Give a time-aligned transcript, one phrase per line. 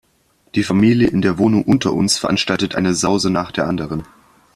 [0.55, 4.01] Die Familie in der Wohnung unter uns veranstaltet eine Sause nach der anderen.